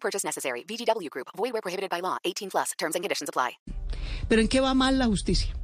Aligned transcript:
Purchase 0.00 0.26
necessary. 0.26 0.64
VGW 0.64 1.10
Group. 1.10 1.28
Void 1.36 1.52
where 1.52 1.62
prohibited 1.62 1.90
by 1.90 2.00
law. 2.00 2.16
18 2.24 2.48
plus. 2.50 2.72
Terms 2.78 2.94
and 2.94 3.02
conditions 3.02 3.28
apply. 3.28 3.58
Pero 4.28 4.40
¿en 4.40 4.48
qué 4.48 4.60
va 4.60 4.74
mal 4.74 4.98
la 4.98 5.06
justicia? 5.06 5.54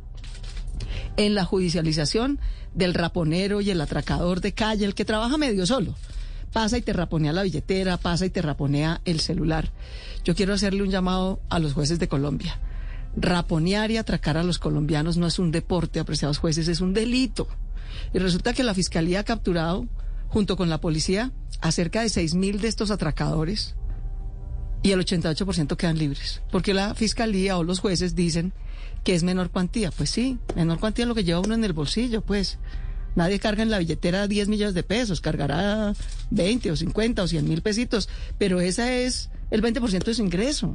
En 1.17 1.35
la 1.35 1.45
judicialización 1.45 2.41
del 2.75 2.95
raponero 2.95 3.61
y 3.61 3.71
el 3.71 3.81
atracador 3.81 4.41
de 4.41 4.53
calle, 4.53 4.85
el 4.85 4.95
que 4.95 5.05
trabaja 5.05 5.39
medio 5.39 5.67
solo. 5.67 5.95
Pasa 6.53 6.79
y 6.79 6.83
te 6.83 6.93
raponea 6.93 7.33
la 7.33 7.43
billetera, 7.43 7.97
pasa 7.97 8.27
y 8.27 8.31
te 8.31 8.43
raponea 8.43 9.01
el 9.05 9.21
celular. 9.21 9.73
Yo 10.25 10.35
quiero 10.35 10.55
hacerle 10.55 10.83
un 10.83 10.91
llamado 10.91 11.41
a 11.51 11.59
los 11.59 11.73
jueces 11.75 11.99
de 11.99 12.09
Colombia. 12.09 12.59
Raponear 13.17 13.91
y 13.91 13.97
atracar 13.97 14.37
a 14.37 14.43
los 14.43 14.59
colombianos 14.59 15.17
no 15.17 15.27
es 15.27 15.39
un 15.39 15.53
deporte, 15.53 16.01
apreciados 16.01 16.39
jueces, 16.39 16.69
es 16.69 16.81
un 16.81 16.95
delito. 16.95 17.47
Y 18.13 18.19
resulta 18.19 18.55
que 18.55 18.65
la 18.65 18.75
Fiscalía 18.75 19.21
ha 19.21 19.25
capturado, 19.25 19.87
junto 20.29 20.57
con 20.57 20.69
la 20.69 20.81
policía, 20.81 21.33
a 21.61 21.71
cerca 21.71 22.03
de 22.03 22.09
6.000 22.09 22.61
de 22.61 22.69
estos 22.69 22.91
atracadores 22.91 23.77
y 24.85 24.93
el 24.93 25.01
88% 25.01 25.77
quedan 25.77 25.99
libres. 25.99 26.43
Porque 26.53 26.75
la 26.75 26.95
Fiscalía 26.95 27.57
o 27.57 27.65
los 27.65 27.81
jueces 27.81 28.15
dicen 28.15 28.53
que 29.03 29.15
es 29.15 29.25
menor 29.25 29.51
cuantía. 29.51 29.91
Pues 29.91 30.11
sí, 30.11 30.39
menor 30.55 30.79
cuantía 30.79 31.05
es 31.05 31.09
lo 31.09 31.15
que 31.15 31.25
lleva 31.25 31.41
uno 31.41 31.55
en 31.55 31.65
el 31.65 31.73
bolsillo, 31.73 32.21
pues. 32.21 32.59
Nadie 33.17 33.39
carga 33.39 33.63
en 33.63 33.71
la 33.71 33.79
billetera 33.79 34.27
10 34.27 34.49
millones 34.49 34.75
de 34.75 34.83
pesos, 34.83 35.21
cargará 35.21 35.95
20 36.31 36.73
o 36.73 36.77
50 36.77 37.23
o 37.23 37.29
100 37.29 37.49
mil 37.49 37.63
pesitos, 37.63 38.09
pero 38.39 38.61
esa 38.61 38.93
es 38.93 39.31
el 39.53 39.63
20% 39.63 40.05
de 40.05 40.15
su 40.15 40.23
ingreso. 40.23 40.75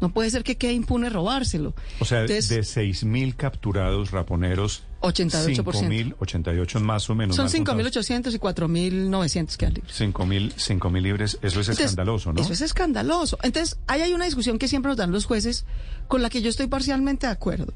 No 0.00 0.12
puede 0.12 0.30
ser 0.30 0.44
que 0.44 0.56
quede 0.56 0.72
impune 0.72 1.10
robárselo. 1.10 1.74
O 2.00 2.06
sea, 2.06 2.22
Entonces, 2.22 2.48
de 2.48 2.60
6.000 2.60 3.36
capturados 3.36 4.12
raponeros, 4.12 4.84
88%. 5.04 5.64
5.000, 5.64 6.14
88 6.18 6.80
más 6.80 7.08
o 7.10 7.14
menos. 7.14 7.36
son 7.36 7.46
mal 7.46 7.64
contados. 7.64 7.96
5.800 7.96 8.34
y 8.34 8.38
4.900 8.38 9.56
quedan 9.56 9.74
libres. 9.74 10.00
5.000 10.00 10.54
5.000 10.54 11.02
libres, 11.02 11.38
eso 11.42 11.60
es 11.60 11.68
Entonces, 11.68 11.80
escandaloso, 11.86 12.32
¿no? 12.32 12.40
Eso 12.40 12.52
es 12.52 12.60
escandaloso. 12.60 13.38
Entonces, 13.42 13.78
ahí 13.86 14.02
hay 14.02 14.12
una 14.12 14.24
discusión 14.24 14.58
que 14.58 14.68
siempre 14.68 14.88
nos 14.88 14.96
dan 14.96 15.12
los 15.12 15.24
jueces 15.26 15.64
con 16.08 16.22
la 16.22 16.30
que 16.30 16.42
yo 16.42 16.50
estoy 16.50 16.66
parcialmente 16.66 17.26
de 17.26 17.32
acuerdo. 17.32 17.72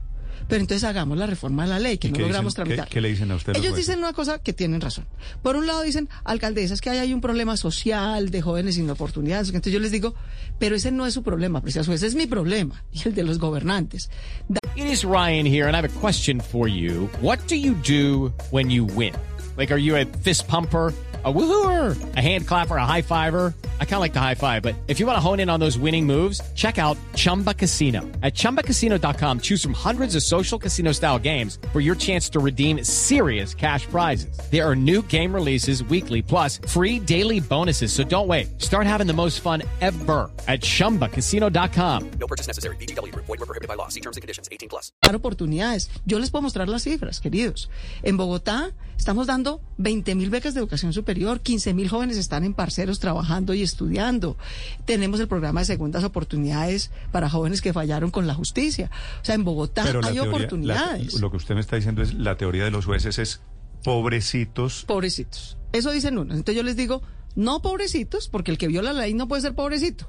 Pero 0.47 0.61
entonces 0.61 0.84
hagamos 0.84 1.19
la 1.19 1.27
reforma 1.27 1.64
de 1.64 1.70
la 1.70 1.78
ley, 1.78 1.98
que 1.98 2.08
¿Y 2.08 2.11
no 2.12 2.17
qué 2.19 2.22
logramos 2.22 2.55
dicen- 2.55 2.64
qué- 2.64 2.75
tramitar. 2.75 2.89
qué 2.89 3.00
le 3.00 3.08
dicen 3.08 3.31
a 3.31 3.34
usted 3.36 3.53
los 3.55 3.58
Ellos 3.62 3.70
jueces? 3.72 3.86
dicen 3.86 3.98
una 3.98 4.12
cosa 4.12 4.39
que 4.39 4.53
tienen 4.53 4.80
razón. 4.80 5.06
Por 5.42 5.56
un 5.56 5.67
lado 5.67 5.83
dicen, 5.83 6.08
alcaldesas, 6.25 6.80
que 6.80 6.91
ahí 6.91 6.98
hay 6.98 7.12
un 7.12 7.20
problema 7.20 7.56
social 7.56 8.30
de 8.30 8.41
jóvenes 8.42 8.77
sin 8.77 8.89
oportunidades. 8.91 9.48
Entonces 9.48 9.72
yo 9.72 9.80
les 9.80 9.91
digo, 9.92 10.14
pero 10.58 10.77
ese 10.77 10.92
no 10.92 11.06
es 11.06 11.14
su 11.14 11.22
problema, 11.22 11.61
preciados 11.62 11.86
jueces, 11.89 12.08
es 12.11 12.14
mi 12.14 12.27
problema 12.27 12.84
y 12.92 13.08
el 13.08 13.14
de 13.14 13.22
los 13.25 13.39
gobernantes. 13.39 14.11
Da- 14.48 14.61
It 14.77 14.84
is 14.86 15.03
Ryan 15.03 15.45
here, 15.47 15.64
and 15.67 15.75
I 15.75 15.78
have 15.78 15.89
a 15.89 16.00
question 16.00 16.41
for 16.41 16.69
you. 16.69 17.08
What 17.20 17.39
do 17.48 17.56
you 17.56 17.75
do 17.86 18.33
when 18.52 18.70
you 18.70 18.84
win? 18.84 19.12
Like, 19.56 19.73
are 19.73 19.83
you 19.83 19.97
a 19.97 20.05
fist 20.23 20.47
pumper? 20.47 20.92
A 21.25 21.30
woohooer, 21.33 21.97
a 22.17 22.20
hand 22.23 22.47
clapper, 22.47 22.77
a 22.78 22.86
high 22.86 23.02
fiver. 23.02 23.52
I 23.81 23.84
kind 23.84 23.95
of 23.95 24.01
like 24.01 24.12
the 24.12 24.21
high 24.21 24.37
five, 24.37 24.62
but 24.62 24.77
if 24.87 25.01
you 25.01 25.07
want 25.07 25.17
to 25.17 25.21
hone 25.21 25.41
in 25.41 25.51
on 25.51 25.59
those 25.59 25.77
winning 25.77 26.07
moves, 26.07 26.41
check 26.55 26.79
out 26.79 26.97
Chumba 27.17 27.55
Casino. 27.55 28.03
At 28.23 28.35
chumbacasino.com, 28.35 29.41
choose 29.41 29.61
from 29.61 29.73
hundreds 29.73 30.15
of 30.15 30.23
social 30.23 30.61
casino 30.61 30.93
style 30.93 31.19
games 31.19 31.59
for 31.73 31.81
your 31.81 31.97
chance 31.97 32.29
to 32.31 32.39
redeem 32.39 32.85
serious 32.85 33.52
cash 33.52 33.86
prizes. 33.86 34.39
There 34.52 34.64
are 34.64 34.77
new 34.77 35.02
game 35.02 35.35
releases 35.35 35.83
weekly, 35.83 36.23
plus 36.23 36.58
free 36.69 37.01
daily 37.01 37.41
bonuses. 37.41 37.92
So 37.92 38.05
don't 38.05 38.29
wait. 38.29 38.63
Start 38.63 38.86
having 38.86 39.08
the 39.08 39.13
most 39.13 39.41
fun 39.41 39.64
ever 39.81 40.31
at 40.47 40.61
chumbacasino.com. 40.61 42.11
No 42.20 42.27
purchase 42.29 42.47
necessary. 42.47 42.77
VGW 42.77 43.11
Group. 43.13 43.27
Void 43.27 43.41
were 43.41 43.47
prohibited 43.47 43.67
by 43.67 43.75
law. 43.75 43.89
See 43.89 44.01
terms 44.01 44.17
and 44.17 44.23
conditions. 44.23 44.48
18 44.52 44.69
plus. 44.69 44.92
dar 45.08 45.17
oportunidades. 45.17 45.91
Yo 46.05 46.19
les 46.19 46.31
puedo 46.31 46.42
mostrar 46.42 46.69
las 46.69 46.83
cifras, 46.83 47.20
queridos. 47.20 47.70
En 48.02 48.17
Bogotá 48.17 48.73
estamos 48.97 49.27
dando 49.27 49.61
20 49.79 50.14
mil 50.14 50.31
becas 50.31 50.55
de 50.55 50.61
educación 50.61 50.92
superior, 50.92 51.41
15 51.41 51.73
mil 51.75 51.89
jóvenes 51.89 52.17
están 52.19 52.45
en 52.45 52.52
parceros 52.52 52.98
trabajando 52.98 53.55
y 53.55 53.63
estudiando. 53.68 54.36
Tenemos 54.84 55.20
el 55.20 55.29
programa 55.29 55.61
de 55.61 55.67
segundas 55.67 56.02
oportunidades 56.05 56.90
para 57.12 57.30
jóvenes 57.30 57.61
que 57.62 57.73
fallaron 57.73 58.11
con 58.11 58.27
la 58.27 58.34
justicia. 58.34 58.90
O 59.23 59.24
sea, 59.24 59.34
en 59.34 59.45
Bogotá 59.45 59.84
Pero 59.84 59.98
hay 59.98 60.14
teoría- 60.14 60.23
la- 60.24 60.29
oportunidades. 60.29 61.20
lo 61.20 61.30
que 61.30 61.36
usted 61.36 61.55
me 61.55 61.61
está 61.61 61.77
diciendo 61.77 62.02
es 62.02 62.14
la 62.14 62.36
teoría 62.36 62.64
de 62.64 62.70
los 62.70 62.84
jueces 62.86 63.18
es 63.18 63.40
pobrecitos. 63.84 64.84
Pobrecitos. 64.86 65.57
Eso 65.73 65.90
dicen 65.90 66.18
unos. 66.18 66.36
Entonces 66.36 66.57
yo 66.57 66.62
les 66.62 66.77
digo, 66.77 67.02
no 67.36 67.61
pobrecitos, 67.62 68.28
porque 68.28 68.51
el 68.51 68.58
que 68.58 68.68
viola 68.68 68.92
la 68.92 69.02
ley 69.02 69.14
no 69.14 69.28
puede 69.28 69.42
ser 69.42 69.55
pobrecito. 69.55 70.07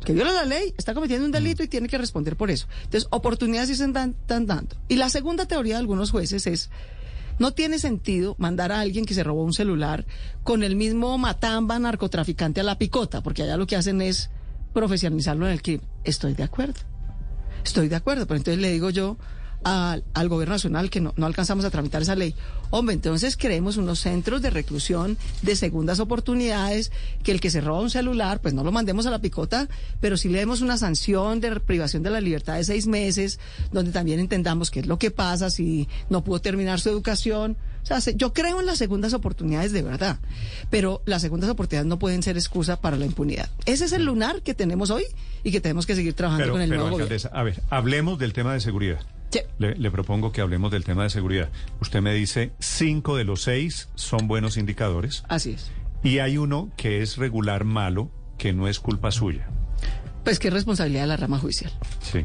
El 0.00 0.06
que 0.06 0.12
viola 0.12 0.32
la 0.32 0.44
ley 0.44 0.74
está 0.76 0.92
cometiendo 0.94 1.24
un 1.24 1.32
delito 1.32 1.62
y 1.62 1.68
tiene 1.68 1.88
que 1.88 1.96
responder 1.96 2.36
por 2.36 2.50
eso. 2.50 2.66
Entonces, 2.84 3.08
oportunidades 3.10 3.70
sí 3.70 3.76
se 3.76 3.84
están, 3.86 4.10
están 4.20 4.46
dando. 4.46 4.76
Y 4.88 4.96
la 4.96 5.08
segunda 5.08 5.46
teoría 5.46 5.74
de 5.74 5.80
algunos 5.80 6.10
jueces 6.10 6.46
es, 6.46 6.70
no 7.38 7.52
tiene 7.52 7.78
sentido 7.78 8.36
mandar 8.38 8.72
a 8.72 8.80
alguien 8.80 9.04
que 9.04 9.14
se 9.14 9.24
robó 9.24 9.42
un 9.42 9.52
celular 9.52 10.04
con 10.42 10.62
el 10.62 10.76
mismo 10.76 11.16
matamba 11.18 11.78
narcotraficante 11.78 12.60
a 12.60 12.64
la 12.64 12.78
picota, 12.78 13.22
porque 13.22 13.42
allá 13.42 13.56
lo 13.56 13.66
que 13.66 13.76
hacen 13.76 14.00
es 14.00 14.30
profesionalizarlo 14.72 15.46
en 15.46 15.52
el 15.52 15.62
crimen. 15.62 15.86
Estoy 16.04 16.34
de 16.34 16.42
acuerdo. 16.42 16.80
Estoy 17.64 17.88
de 17.88 17.96
acuerdo, 17.96 18.26
pero 18.26 18.38
entonces 18.38 18.60
le 18.60 18.70
digo 18.70 18.90
yo 18.90 19.16
al, 19.64 20.04
al 20.14 20.28
gobierno 20.28 20.54
nacional 20.54 20.90
que 20.90 21.00
no, 21.00 21.12
no 21.16 21.26
alcanzamos 21.26 21.64
a 21.64 21.70
tramitar 21.70 22.02
esa 22.02 22.14
ley. 22.14 22.34
Hombre, 22.70 22.94
entonces 22.94 23.36
creemos 23.36 23.76
unos 23.76 24.00
centros 24.00 24.42
de 24.42 24.50
reclusión 24.50 25.16
de 25.42 25.56
segundas 25.56 26.00
oportunidades, 26.00 26.90
que 27.22 27.30
el 27.32 27.40
que 27.40 27.50
se 27.50 27.60
roba 27.60 27.80
un 27.80 27.90
celular, 27.90 28.40
pues 28.40 28.52
no 28.54 28.64
lo 28.64 28.72
mandemos 28.72 29.06
a 29.06 29.10
la 29.10 29.20
picota, 29.20 29.68
pero 30.00 30.16
sí 30.16 30.28
le 30.28 30.38
demos 30.38 30.60
una 30.60 30.76
sanción 30.76 31.40
de 31.40 31.60
privación 31.60 32.02
de 32.02 32.10
la 32.10 32.20
libertad 32.20 32.56
de 32.56 32.64
seis 32.64 32.86
meses, 32.86 33.38
donde 33.72 33.92
también 33.92 34.18
entendamos 34.20 34.70
qué 34.70 34.80
es 34.80 34.86
lo 34.86 34.98
que 34.98 35.10
pasa 35.10 35.50
si 35.50 35.88
no 36.10 36.24
pudo 36.24 36.40
terminar 36.40 36.80
su 36.80 36.88
educación. 36.90 37.56
O 37.82 37.86
sea, 37.86 38.00
se- 38.00 38.14
yo 38.16 38.32
creo 38.32 38.60
en 38.60 38.66
las 38.66 38.78
segundas 38.78 39.12
oportunidades 39.12 39.72
de 39.72 39.82
verdad, 39.82 40.18
pero 40.70 41.02
las 41.04 41.20
segundas 41.22 41.50
oportunidades 41.50 41.86
no 41.86 41.98
pueden 41.98 42.22
ser 42.22 42.36
excusa 42.36 42.80
para 42.80 42.96
la 42.96 43.04
impunidad. 43.06 43.50
Ese 43.66 43.84
es 43.84 43.92
el 43.92 44.04
lunar 44.06 44.40
que 44.42 44.54
tenemos 44.54 44.90
hoy 44.90 45.04
y 45.44 45.52
que 45.52 45.60
tenemos 45.60 45.84
que 45.86 45.94
seguir 45.94 46.14
trabajando 46.14 46.44
Pero, 46.44 46.54
con 46.54 46.62
el 46.62 46.68
pero 46.70 46.80
nuevo 46.88 46.96
gobierno. 46.98 47.30
a 47.32 47.42
ver, 47.42 47.62
hablemos 47.70 48.18
del 48.18 48.32
tema 48.32 48.54
de 48.54 48.60
seguridad. 48.60 49.00
Sí. 49.34 49.40
Le, 49.58 49.74
le 49.74 49.90
propongo 49.90 50.32
que 50.32 50.40
hablemos 50.40 50.70
del 50.70 50.84
tema 50.84 51.02
de 51.02 51.10
seguridad. 51.10 51.50
Usted 51.80 52.00
me 52.00 52.14
dice, 52.14 52.52
cinco 52.60 53.16
de 53.16 53.24
los 53.24 53.42
seis 53.42 53.88
son 53.94 54.28
buenos 54.28 54.56
indicadores 54.56 55.24
Así 55.28 55.52
es. 55.52 55.70
y 56.02 56.18
hay 56.20 56.38
uno 56.38 56.70
que 56.76 57.02
es 57.02 57.16
regular 57.16 57.64
malo, 57.64 58.10
que 58.38 58.52
no 58.52 58.68
es 58.68 58.78
culpa 58.80 59.10
suya. 59.10 59.48
Pues 60.24 60.38
que 60.38 60.48
es 60.48 60.54
responsabilidad 60.54 61.02
de 61.02 61.08
la 61.08 61.16
rama 61.16 61.38
judicial. 61.38 61.72
Sí. 62.00 62.22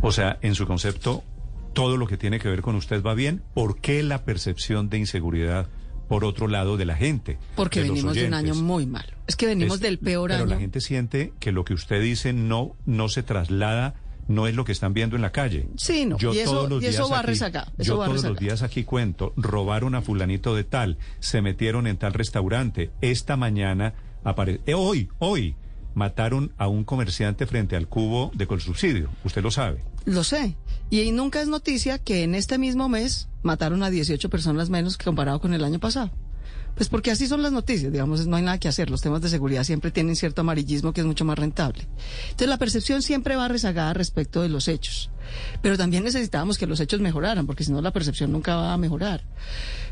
O 0.00 0.12
sea, 0.12 0.38
en 0.42 0.54
su 0.54 0.66
concepto, 0.66 1.24
todo 1.74 1.96
lo 1.96 2.06
que 2.06 2.16
tiene 2.16 2.38
que 2.38 2.48
ver 2.48 2.62
con 2.62 2.74
usted 2.76 3.02
va 3.02 3.14
bien. 3.14 3.42
¿Por 3.54 3.80
qué 3.80 4.02
la 4.02 4.24
percepción 4.24 4.88
de 4.88 4.98
inseguridad 4.98 5.66
por 6.08 6.24
otro 6.24 6.48
lado 6.48 6.76
de 6.76 6.86
la 6.86 6.94
gente? 6.96 7.36
Porque 7.56 7.82
de 7.82 7.88
venimos 7.90 8.14
de 8.14 8.26
un 8.28 8.34
año 8.34 8.54
muy 8.54 8.86
malo. 8.86 9.08
Es 9.26 9.36
que 9.36 9.46
venimos 9.46 9.74
Es- 9.76 9.80
del 9.82 9.98
peor 9.98 10.30
pero 10.30 10.44
año. 10.44 10.54
la 10.54 10.58
gente 10.60 10.80
siente 10.80 11.32
que 11.40 11.52
lo 11.52 11.64
que 11.64 11.74
usted 11.74 12.00
dice 12.00 12.32
no, 12.32 12.76
no 12.86 13.08
se 13.08 13.22
traslada, 13.22 13.94
no 14.28 14.46
es 14.46 14.54
lo 14.54 14.64
que 14.64 14.72
están 14.72 14.94
viendo 14.94 15.16
en 15.16 15.22
la 15.22 15.32
calle. 15.32 15.68
Sí, 15.76 16.04
no, 16.06 16.16
y 16.20 16.38
eso- 16.38 16.68
y 16.80 16.86
eso 16.86 17.08
va 17.08 17.22
rezagado, 17.22 17.72
eso 17.78 17.92
yo 17.94 17.98
va 17.98 18.06
todos 18.06 18.22
los 18.24 18.38
días 18.38 18.62
aquí 18.62 18.84
cuento, 18.84 19.32
robaron 19.36 19.94
a 19.94 20.02
fulanito 20.02 20.54
de 20.54 20.64
tal, 20.64 20.98
se 21.18 21.42
metieron 21.42 21.86
en 21.86 21.96
tal 21.96 22.12
restaurante, 22.12 22.90
esta 23.00 23.36
mañana 23.36 23.94
apare 24.24 24.60
eh, 24.66 24.74
hoy, 24.74 25.08
hoy 25.18 25.56
mataron 25.94 26.52
a 26.58 26.68
un 26.68 26.84
comerciante 26.84 27.46
frente 27.46 27.74
al 27.74 27.88
cubo 27.88 28.30
de 28.34 28.46
Colsubsidio, 28.46 29.08
usted 29.24 29.42
lo 29.42 29.50
sabe. 29.50 29.82
Lo 30.04 30.22
sé. 30.24 30.56
Y 30.90 31.00
ahí 31.00 31.10
nunca 31.10 31.42
es 31.42 31.48
noticia 31.48 31.98
que 31.98 32.22
en 32.22 32.34
este 32.34 32.56
mismo 32.56 32.88
mes 32.88 33.28
mataron 33.42 33.82
a 33.82 33.90
18 33.90 34.30
personas 34.30 34.70
menos 34.70 34.96
que 34.96 35.04
comparado 35.04 35.40
con 35.40 35.52
el 35.54 35.64
año 35.64 35.78
pasado. 35.80 36.10
Pues 36.78 36.88
porque 36.88 37.10
así 37.10 37.26
son 37.26 37.42
las 37.42 37.50
noticias, 37.50 37.90
digamos, 37.90 38.24
no 38.28 38.36
hay 38.36 38.42
nada 38.44 38.58
que 38.58 38.68
hacer. 38.68 38.88
Los 38.88 39.00
temas 39.00 39.20
de 39.20 39.28
seguridad 39.28 39.64
siempre 39.64 39.90
tienen 39.90 40.14
cierto 40.14 40.42
amarillismo 40.42 40.92
que 40.92 41.00
es 41.00 41.06
mucho 41.08 41.24
más 41.24 41.36
rentable. 41.36 41.88
Entonces 42.26 42.48
la 42.48 42.56
percepción 42.56 43.02
siempre 43.02 43.34
va 43.34 43.48
rezagada 43.48 43.94
respecto 43.94 44.42
de 44.42 44.48
los 44.48 44.68
hechos. 44.68 45.10
Pero 45.60 45.76
también 45.76 46.04
necesitábamos 46.04 46.56
que 46.56 46.68
los 46.68 46.78
hechos 46.78 47.00
mejoraran, 47.00 47.46
porque 47.46 47.64
si 47.64 47.72
no 47.72 47.82
la 47.82 47.90
percepción 47.90 48.30
nunca 48.30 48.54
va 48.54 48.72
a 48.72 48.78
mejorar. 48.78 49.24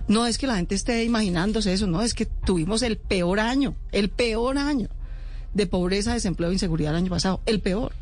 No 0.07 0.29
es 0.29 0.39
que 0.39 0.47
la 0.47 0.57
gente 0.57 0.77
esté 0.77 1.03
imaginándose 1.03 1.73
eso, 1.73 1.89
no, 1.89 2.03
es 2.03 2.15
que 2.15 2.27
tuvimos 2.27 2.83
el 2.83 2.99
peor 2.99 3.41
año, 3.41 3.75
el 3.91 4.09
peor 4.09 4.57
año 4.57 4.89
de 5.55 5.67
pobreza, 5.67 6.15
desempleo 6.15 6.51
e 6.51 6.53
inseguridad 6.53 6.93
el 6.93 6.99
año 6.99 7.11
pasado, 7.11 7.41
el 7.47 7.61
peor 7.61 7.93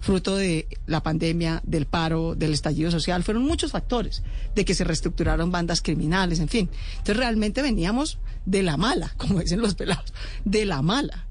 fruto 0.00 0.36
de 0.36 0.68
la 0.86 1.02
pandemia, 1.02 1.62
del 1.64 1.86
paro, 1.86 2.34
del 2.34 2.52
estallido 2.52 2.90
social, 2.90 3.24
fueron 3.24 3.44
muchos 3.44 3.72
factores, 3.72 4.22
de 4.54 4.64
que 4.64 4.74
se 4.74 4.84
reestructuraron 4.84 5.50
bandas 5.50 5.82
criminales, 5.82 6.40
en 6.40 6.48
fin. 6.48 6.70
Entonces 6.92 7.16
realmente 7.16 7.62
veníamos 7.62 8.18
de 8.44 8.62
la 8.62 8.76
mala, 8.76 9.14
como 9.16 9.40
dicen 9.40 9.60
los 9.60 9.74
pelados, 9.74 10.12
de 10.44 10.64
la 10.64 10.82
mala. 10.82 11.26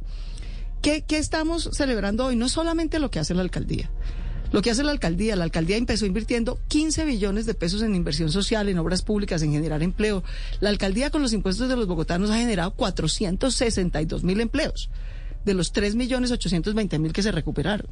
¿qué, 0.86 1.02
¿qué 1.02 1.18
estamos 1.18 1.70
celebrando 1.74 2.26
hoy? 2.28 2.36
No 2.36 2.48
solamente 2.48 3.00
lo 3.00 3.10
que 3.10 3.18
hace 3.18 3.34
la 3.34 3.42
alcaldía. 3.42 3.90
Lo 4.52 4.62
que 4.62 4.70
hace 4.70 4.84
la 4.84 4.92
alcaldía, 4.92 5.36
la 5.36 5.44
alcaldía 5.44 5.78
empezó 5.78 6.06
invirtiendo 6.06 6.60
15 6.68 7.06
billones 7.06 7.48
de 7.48 7.56
pesos 7.56 7.82
en 7.82 7.96
inversión 7.96 8.32
social, 8.32 8.70
en 8.70 8.78
obras 8.78 9.02
públicas, 9.02 9.42
en 9.42 9.52
generar 9.52 9.82
empleo. 9.82 10.24
La 10.60 10.70
alcaldía 10.70 11.10
con 11.10 11.24
los 11.24 11.34
impuestos 11.34 11.70
de 11.70 11.76
los 11.76 11.88
bogotanos 11.88 12.30
ha 12.30 12.38
generado 12.38 12.72
462 12.76 14.24
mil 14.24 14.40
empleos 14.40 14.92
de 15.46 15.54
los 15.54 15.72
3 15.72 15.96
millones 15.96 16.32
820 16.32 17.00
mil 17.00 17.14
que 17.14 17.24
se 17.24 17.32
recuperaron. 17.32 17.88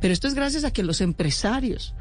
Pero 0.00 0.12
esto 0.12 0.28
es 0.28 0.34
gracias 0.34 0.64
a 0.64 0.72
que 0.72 0.82
los 0.82 1.00
empresarios 1.00 1.94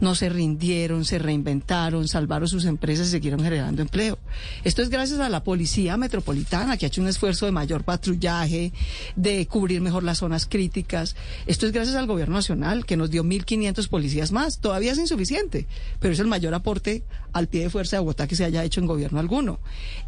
no 0.00 0.14
se 0.14 0.28
rindieron, 0.28 1.04
se 1.04 1.18
reinventaron, 1.18 2.06
salvaron 2.06 2.48
sus 2.48 2.64
empresas 2.64 3.08
y 3.08 3.10
siguieron 3.10 3.42
generando 3.42 3.82
empleo. 3.82 4.18
Esto 4.62 4.82
es 4.82 4.88
gracias 4.88 5.18
a 5.20 5.28
la 5.28 5.42
policía 5.42 5.96
metropolitana 5.96 6.76
que 6.76 6.86
ha 6.86 6.88
hecho 6.88 7.02
un 7.02 7.08
esfuerzo 7.08 7.46
de 7.46 7.52
mayor 7.52 7.82
patrullaje, 7.82 8.72
de 9.16 9.46
cubrir 9.46 9.80
mejor 9.80 10.04
las 10.04 10.18
zonas 10.18 10.46
críticas. 10.46 11.16
Esto 11.46 11.66
es 11.66 11.72
gracias 11.72 11.96
al 11.96 12.06
gobierno 12.06 12.36
nacional 12.36 12.86
que 12.86 12.96
nos 12.96 13.10
dio 13.10 13.24
1.500 13.24 13.88
policías 13.88 14.32
más. 14.32 14.60
Todavía 14.60 14.92
es 14.92 14.98
insuficiente, 14.98 15.66
pero 15.98 16.14
es 16.14 16.20
el 16.20 16.28
mayor 16.28 16.54
aporte 16.54 17.02
al 17.32 17.48
pie 17.48 17.62
de 17.62 17.70
fuerza 17.70 17.96
de 17.96 18.00
Bogotá 18.00 18.28
que 18.28 18.36
se 18.36 18.44
haya 18.44 18.64
hecho 18.64 18.80
en 18.80 18.86
gobierno 18.86 19.18
alguno. 19.18 19.58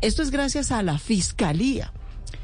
Esto 0.01 0.23
es 0.23 0.31
gracias 0.31 0.71
a 0.71 0.83
la 0.83 0.99
fiscalía 0.99 1.93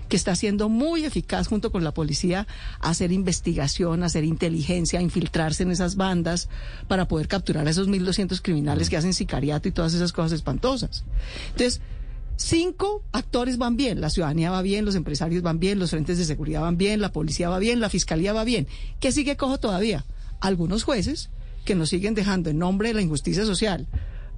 que 0.08 0.16
está 0.16 0.34
siendo 0.34 0.68
muy 0.68 1.04
eficaz 1.04 1.48
junto 1.48 1.70
con 1.70 1.84
la 1.84 1.92
policía 1.92 2.46
hacer 2.80 3.12
investigación, 3.12 4.02
hacer 4.02 4.24
inteligencia, 4.24 5.00
infiltrarse 5.00 5.62
en 5.62 5.70
esas 5.70 5.96
bandas 5.96 6.48
para 6.88 7.08
poder 7.08 7.28
capturar 7.28 7.66
a 7.66 7.70
esos 7.70 7.88
1.200 7.88 8.40
criminales 8.42 8.88
que 8.88 8.96
hacen 8.96 9.14
sicariato 9.14 9.68
y 9.68 9.72
todas 9.72 9.94
esas 9.94 10.12
cosas 10.12 10.32
espantosas. 10.32 11.04
Entonces, 11.50 11.80
cinco 12.36 13.02
actores 13.12 13.58
van 13.58 13.76
bien, 13.76 14.00
la 14.00 14.10
ciudadanía 14.10 14.50
va 14.50 14.62
bien, 14.62 14.84
los 14.84 14.94
empresarios 14.94 15.42
van 15.42 15.58
bien, 15.58 15.78
los 15.78 15.90
frentes 15.90 16.18
de 16.18 16.24
seguridad 16.24 16.62
van 16.62 16.78
bien, 16.78 17.00
la 17.00 17.12
policía 17.12 17.48
va 17.48 17.58
bien, 17.58 17.80
la 17.80 17.90
fiscalía 17.90 18.32
va 18.32 18.44
bien. 18.44 18.66
¿Qué 19.00 19.12
sigue 19.12 19.36
cojo 19.36 19.58
todavía? 19.58 20.04
Algunos 20.40 20.84
jueces 20.84 21.30
que 21.64 21.74
nos 21.74 21.90
siguen 21.90 22.14
dejando 22.14 22.48
en 22.48 22.58
nombre 22.58 22.88
de 22.88 22.94
la 22.94 23.02
injusticia 23.02 23.44
social 23.44 23.86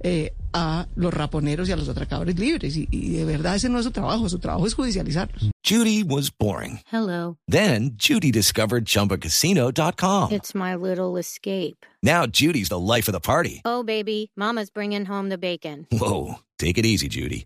eh, 0.03 0.33
a 0.53 0.87
los 0.95 1.13
raponeros 1.13 1.69
y 1.69 1.71
a 1.71 1.75
los 1.77 1.87
atracadores 1.89 2.37
libres. 2.37 2.75
Y, 2.75 2.87
y 2.91 3.09
de 3.11 3.25
verdad 3.25 3.55
ese 3.55 3.69
no 3.69 3.79
es 3.79 3.85
su 3.85 3.91
trabajo, 3.91 4.27
su 4.29 4.39
trabajo 4.39 4.67
es 4.67 4.73
judicializarlos. 4.73 5.51
Judy 5.63 6.03
was 6.03 6.29
boring. 6.31 6.79
Hello. 6.91 7.37
Then 7.47 7.91
Judy 7.95 8.31
discovered 8.31 8.85
ChumbaCasino.com. 8.85 10.31
It's 10.31 10.53
my 10.55 10.75
little 10.75 11.17
escape. 11.17 11.85
Now 12.03 12.25
Judy's 12.25 12.69
the 12.69 12.79
life 12.79 13.07
of 13.07 13.13
the 13.13 13.19
party. 13.19 13.61
Oh, 13.63 13.83
baby, 13.83 14.31
Mama's 14.35 14.69
bringing 14.71 15.05
home 15.05 15.29
the 15.29 15.37
bacon. 15.37 15.87
Whoa, 15.91 16.39
take 16.57 16.77
it 16.77 16.85
easy, 16.85 17.07
Judy. 17.07 17.45